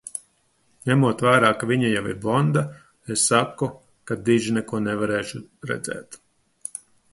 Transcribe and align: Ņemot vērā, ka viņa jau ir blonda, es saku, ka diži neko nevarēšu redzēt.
Ņemot 0.91 1.19
vērā, 1.25 1.51
ka 1.63 1.69
viņa 1.71 1.91
jau 1.91 2.01
ir 2.13 2.17
blonda, 2.23 2.65
es 3.17 3.27
saku, 3.33 3.69
ka 4.13 4.19
diži 4.31 4.57
neko 4.59 4.83
nevarēšu 4.89 5.45
redzēt. 5.75 6.21